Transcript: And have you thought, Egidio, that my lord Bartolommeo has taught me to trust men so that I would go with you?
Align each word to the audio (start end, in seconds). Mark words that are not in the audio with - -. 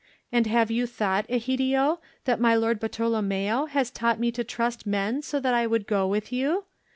And 0.31 0.47
have 0.47 0.71
you 0.71 0.87
thought, 0.87 1.29
Egidio, 1.29 1.99
that 2.25 2.39
my 2.39 2.55
lord 2.55 2.79
Bartolommeo 2.79 3.67
has 3.67 3.91
taught 3.91 4.19
me 4.19 4.31
to 4.31 4.43
trust 4.43 4.87
men 4.87 5.21
so 5.21 5.39
that 5.39 5.53
I 5.53 5.67
would 5.67 5.85
go 5.85 6.07
with 6.07 6.33
you? 6.33 6.63